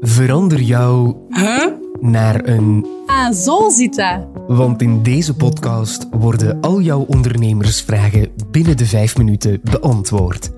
[0.00, 1.66] Verander jou Huh?
[2.00, 2.86] naar een.
[3.06, 4.26] Ah, zo zit dat.
[4.46, 10.50] Want in deze podcast worden al jouw ondernemersvragen binnen de vijf minuten beantwoord.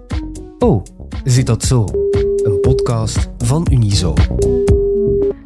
[0.58, 0.84] Oh,
[1.24, 1.84] zit dat zo?
[2.42, 4.14] Een podcast van Unizo.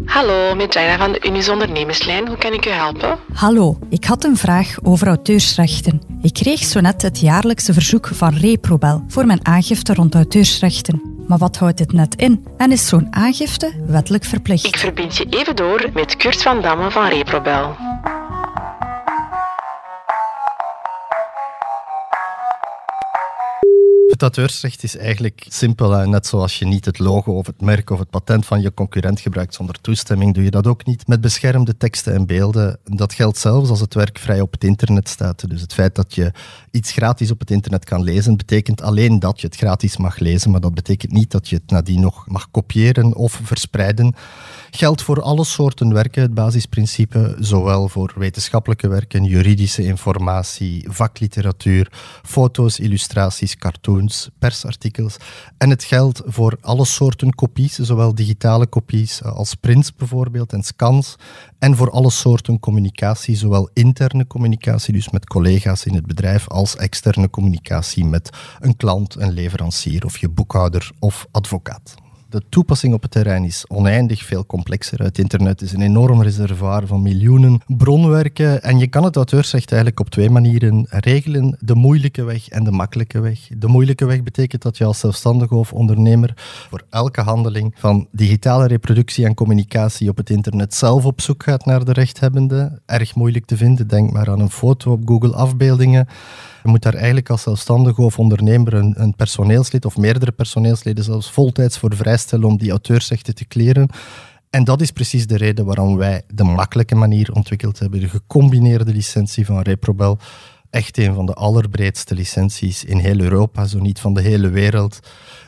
[0.04, 2.28] Hallo, met Jaina van de Unis Ondernemerslijn.
[2.28, 3.18] Hoe kan ik u helpen?
[3.32, 6.00] Hallo, ik had een vraag over auteursrechten.
[6.22, 11.13] Ik kreeg zo net het jaarlijkse verzoek van Reprobel voor mijn aangifte rond auteursrechten.
[11.26, 12.46] Maar wat houdt dit net in?
[12.56, 14.66] En is zo'n aangifte wettelijk verplicht?
[14.66, 17.76] Ik verbind je even door met Kurt van Damme van Reprobel.
[24.14, 25.90] Het auteursrecht is eigenlijk simpel.
[25.90, 26.06] Hè.
[26.06, 29.20] Net zoals je niet het logo of het merk of het patent van je concurrent
[29.20, 32.78] gebruikt zonder toestemming, doe je dat ook niet met beschermde teksten en beelden.
[32.84, 35.48] Dat geldt zelfs als het werk vrij op het internet staat.
[35.48, 36.32] Dus het feit dat je
[36.70, 40.50] iets gratis op het internet kan lezen, betekent alleen dat je het gratis mag lezen,
[40.50, 44.14] maar dat betekent niet dat je het nadien nog mag kopiëren of verspreiden.
[44.70, 52.78] Geldt voor alle soorten werken, het basisprincipe, zowel voor wetenschappelijke werken, juridische informatie, vakliteratuur, foto's,
[52.78, 54.02] illustraties, cartoons,
[54.38, 55.16] persartikels.
[55.58, 61.16] En het geldt voor alle soorten kopies, zowel digitale kopies als prints bijvoorbeeld en scans.
[61.58, 66.76] En voor alle soorten communicatie, zowel interne communicatie, dus met collega's in het bedrijf, als
[66.76, 68.30] externe communicatie met
[68.60, 72.03] een klant, een leverancier of je boekhouder of advocaat.
[72.34, 75.02] De toepassing op het terrein is oneindig veel complexer.
[75.02, 80.00] Het internet is een enorm reservoir van miljoenen bronwerken en je kan het auteursrecht eigenlijk
[80.00, 81.56] op twee manieren regelen.
[81.60, 83.38] De moeilijke weg en de makkelijke weg.
[83.58, 86.32] De moeilijke weg betekent dat je als zelfstandige of ondernemer
[86.70, 91.64] voor elke handeling van digitale reproductie en communicatie op het internet zelf op zoek gaat
[91.64, 92.80] naar de rechthebbende.
[92.86, 93.88] Erg moeilijk te vinden.
[93.88, 96.08] Denk maar aan een foto op Google afbeeldingen.
[96.64, 101.30] Je moet daar eigenlijk als zelfstandige of ondernemer een, een personeelslid of meerdere personeelsleden zelfs
[101.30, 103.88] voltijds voor vrijstellen om die auteursrechten te kleren.
[104.50, 108.92] En dat is precies de reden waarom wij de makkelijke manier ontwikkeld hebben, de gecombineerde
[108.92, 110.18] licentie van Reprobel.
[110.74, 115.00] Echt een van de allerbreedste licenties in heel Europa, zo niet van de hele wereld.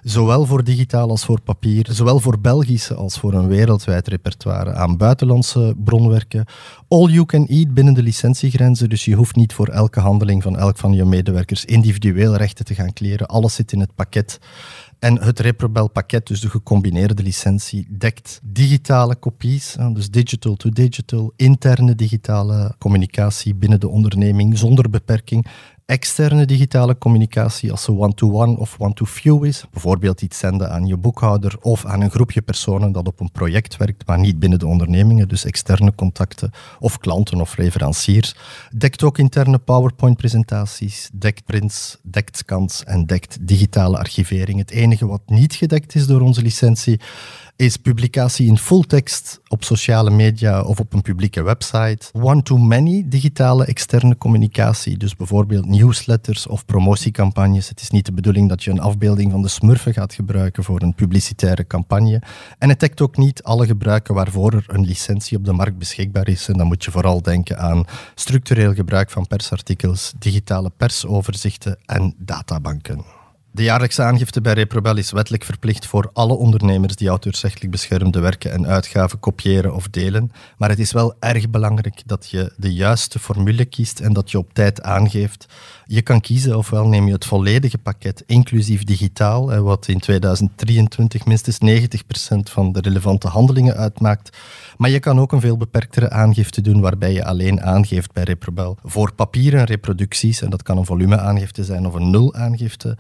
[0.03, 4.97] Zowel voor digitaal als voor papier, zowel voor Belgische als voor een wereldwijd repertoire aan
[4.97, 6.44] buitenlandse bronwerken.
[6.88, 10.56] All you can eat binnen de licentiegrenzen, dus je hoeft niet voor elke handeling van
[10.56, 13.26] elk van je medewerkers individueel rechten te gaan kleren.
[13.26, 14.38] Alles zit in het pakket.
[15.06, 21.32] En het Reprobel pakket, dus de gecombineerde licentie, dekt digitale kopies, dus digital to digital,
[21.36, 25.46] interne digitale communicatie binnen de onderneming zonder beperking
[25.86, 29.64] externe digitale communicatie als ze one-to-one of one-to-few is.
[29.70, 33.76] Bijvoorbeeld iets zenden aan je boekhouder of aan een groepje personen dat op een project
[33.76, 38.34] werkt, maar niet binnen de ondernemingen, dus externe contacten of klanten of leveranciers.
[38.76, 44.58] Dekt ook interne PowerPoint-presentaties, dekt prints, dekt scans en dekt digitale archivering.
[44.58, 47.00] Het enige wat niet gedekt is door onze licentie
[47.56, 52.08] is publicatie in fulltekst op sociale media of op een publieke website.
[52.12, 57.68] One-to-many digitale externe communicatie, dus bijvoorbeeld newsletters of promotiecampagnes.
[57.68, 60.82] Het is niet de bedoeling dat je een afbeelding van de smurfen gaat gebruiken voor
[60.82, 62.22] een publicitaire campagne.
[62.58, 66.28] En het dekt ook niet alle gebruiken waarvoor er een licentie op de markt beschikbaar
[66.28, 66.48] is.
[66.48, 67.84] En dan moet je vooral denken aan
[68.14, 73.24] structureel gebruik van persartikels, digitale persoverzichten en databanken.
[73.56, 78.52] De jaarlijkse aangifte bij Reprobel is wettelijk verplicht voor alle ondernemers die auteursrechtelijk beschermde werken
[78.52, 80.32] en uitgaven kopiëren of delen.
[80.58, 84.38] Maar het is wel erg belangrijk dat je de juiste formule kiest en dat je
[84.38, 85.46] op tijd aangeeft.
[85.84, 91.58] Je kan kiezen ofwel neem je het volledige pakket, inclusief digitaal, wat in 2023 minstens
[91.58, 94.36] 90% van de relevante handelingen uitmaakt.
[94.76, 98.78] Maar je kan ook een veel beperktere aangifte doen waarbij je alleen aangeeft bij Reprobel.
[98.82, 102.96] Voor papieren reproducties, en dat kan een volumeaangifte zijn of een nul-aangifte,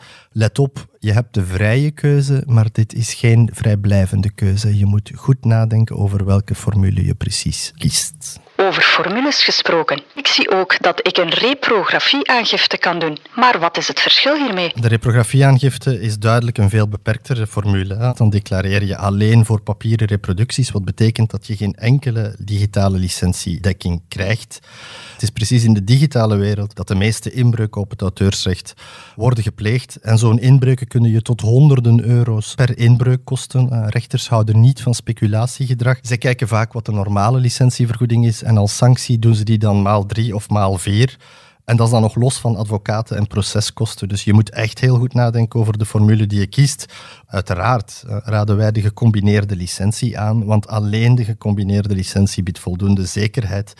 [0.46, 4.78] let op, je hebt de vrije keuze, maar dit is geen vrijblijvende keuze.
[4.78, 8.40] Je moet goed nadenken over welke formule je precies kiest.
[8.66, 10.02] Over formules gesproken.
[10.14, 13.18] Ik zie ook dat ik een reprografie-aangifte kan doen.
[13.34, 14.72] Maar wat is het verschil hiermee?
[14.74, 18.12] De reprografie-aangifte is duidelijk een veel beperktere formule.
[18.16, 24.02] Dan declareer je alleen voor papieren reproducties, wat betekent dat je geen enkele digitale licentiedekking
[24.08, 24.58] krijgt.
[25.12, 28.74] Het is precies in de digitale wereld dat de meeste inbreuken op het auteursrecht
[29.16, 29.96] worden gepleegd.
[29.96, 33.68] En zo'n inbreuken kunnen je tot honderden euro's per inbreuk kosten.
[33.72, 35.98] Uh, rechters houden niet van speculatiegedrag.
[36.02, 39.82] Zij kijken vaak wat de normale licentievergoeding is en als sanctie doen ze die dan
[39.82, 41.16] maal drie of maal vier.
[41.64, 44.08] En dat is dan nog los van advocaten en proceskosten.
[44.08, 46.86] Dus je moet echt heel goed nadenken over de formule die je kiest.
[47.26, 53.06] Uiteraard uh, raden wij de gecombineerde licentie aan, want alleen de gecombineerde licentie biedt voldoende
[53.06, 53.74] zekerheid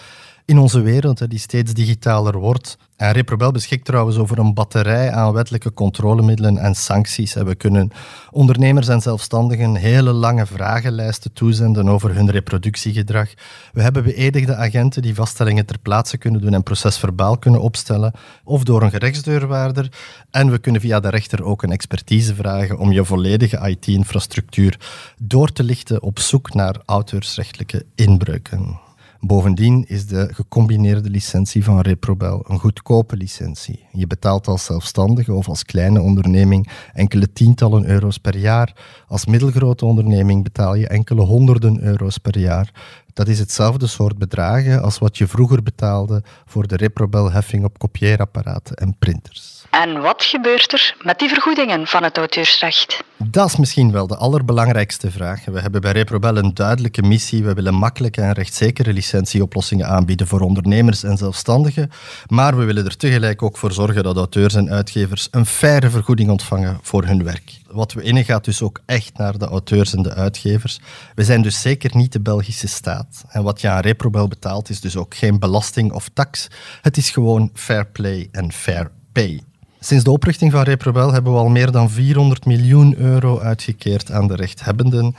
[0.46, 2.78] in onze wereld, die steeds digitaler wordt.
[2.96, 7.34] En Reprobel beschikt trouwens over een batterij aan wettelijke controlemiddelen en sancties.
[7.34, 7.90] We kunnen
[8.30, 13.28] ondernemers en zelfstandigen hele lange vragenlijsten toezenden over hun reproductiegedrag.
[13.72, 18.12] We hebben beëdigde agenten die vaststellingen ter plaatse kunnen doen en procesverbaal kunnen opstellen,
[18.44, 19.92] of door een gerechtsdeurwaarder.
[20.30, 24.78] En we kunnen via de rechter ook een expertise vragen om je volledige IT-infrastructuur
[25.18, 28.85] door te lichten op zoek naar auteursrechtelijke inbreuken.
[29.26, 33.84] Bovendien is de gecombineerde licentie van Reprobel een goedkope licentie.
[33.92, 38.72] Je betaalt als zelfstandige of als kleine onderneming enkele tientallen euro's per jaar.
[39.08, 42.72] Als middelgrote onderneming betaal je enkele honderden euro's per jaar.
[43.12, 48.76] Dat is hetzelfde soort bedragen als wat je vroeger betaalde voor de Reprobel-heffing op kopieerapparaten
[48.76, 49.55] en printers.
[49.82, 53.04] En wat gebeurt er met die vergoedingen van het auteursrecht?
[53.16, 55.44] Dat is misschien wel de allerbelangrijkste vraag.
[55.44, 57.44] We hebben bij Reprobel een duidelijke missie.
[57.44, 61.90] We willen makkelijke en rechtszekere licentieoplossingen aanbieden voor ondernemers en zelfstandigen.
[62.26, 66.30] Maar we willen er tegelijk ook voor zorgen dat auteurs en uitgevers een faire vergoeding
[66.30, 67.52] ontvangen voor hun werk.
[67.70, 70.80] Wat we innen gaat dus ook echt naar de auteurs en de uitgevers.
[71.14, 73.24] We zijn dus zeker niet de Belgische staat.
[73.28, 76.48] En wat je aan Reprobel betaalt is dus ook geen belasting of tax.
[76.82, 79.42] Het is gewoon fair play en fair pay.
[79.80, 84.28] Sinds de oprichting van Reprobel hebben we al meer dan 400 miljoen euro uitgekeerd aan
[84.28, 85.14] de rechthebbenden.
[85.14, 85.18] 90%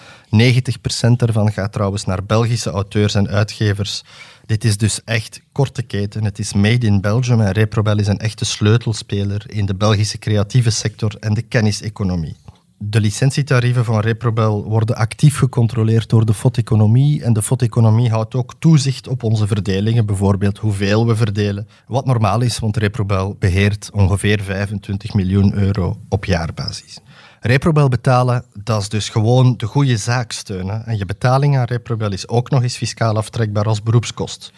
[1.16, 4.04] daarvan gaat trouwens naar Belgische auteurs en uitgevers.
[4.46, 6.24] Dit is dus echt korte keten.
[6.24, 10.70] Het is made in Belgium en Reprobel is een echte sleutelspeler in de Belgische creatieve
[10.70, 12.36] sector en de kenniseconomie.
[12.80, 18.54] De licentietarieven van Reprobel worden actief gecontroleerd door de FOD-economie en de FOD-economie houdt ook
[18.60, 21.68] toezicht op onze verdelingen, bijvoorbeeld hoeveel we verdelen.
[21.88, 27.00] Wat normaal is, want Reprobel beheert ongeveer 25 miljoen euro op jaarbasis.
[27.40, 30.86] Reprobel betalen, dat is dus gewoon de goede zaak steunen.
[30.86, 34.52] En je betaling aan Reprobel is ook nog eens fiscaal aftrekbaar als beroepskost.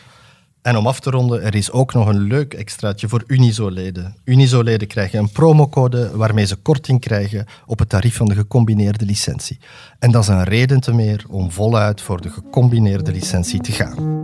[0.62, 4.16] En om af te ronden, er is ook nog een leuk extraatje voor Unizo-leden.
[4.24, 9.60] Unizo-leden krijgen een promocode waarmee ze korting krijgen op het tarief van de gecombineerde licentie.
[10.00, 14.22] En dat is een reden te meer om voluit voor de gecombineerde licentie te gaan.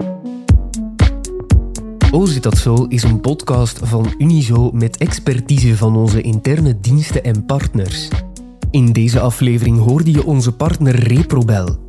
[2.12, 7.24] Oh zit dat zo is een podcast van Unizo met expertise van onze interne diensten
[7.24, 8.08] en partners.
[8.72, 11.85] In deze aflevering hoorde je onze partner Reprobel.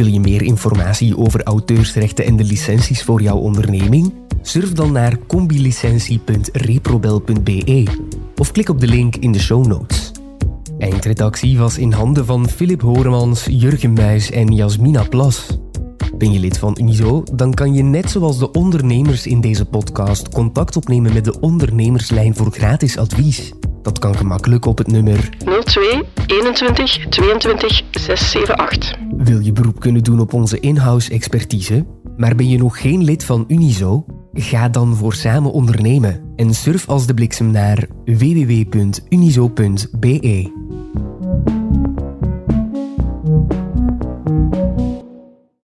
[0.00, 4.12] Wil je meer informatie over auteursrechten en de licenties voor jouw onderneming?
[4.42, 7.86] Surf dan naar combilicentie.reprobel.be
[8.36, 10.12] of klik op de link in de show notes.
[10.78, 15.58] Eindredactie was in handen van Philip Horemans, Jurgen Muis en Jasmina Plas.
[16.18, 20.28] Ben je lid van Unizo, dan kan je net zoals de ondernemers in deze podcast
[20.28, 23.52] contact opnemen met de ondernemerslijn voor gratis advies.
[23.82, 25.28] Dat kan gemakkelijk op het nummer
[25.64, 29.09] 02 21 22 678.
[29.24, 31.86] Wil je beroep kunnen doen op onze in-house expertise,
[32.16, 34.04] maar ben je nog geen lid van Unizo?
[34.32, 39.08] Ga dan voor samen ondernemen en surf als de bliksem naar www.unizo.be.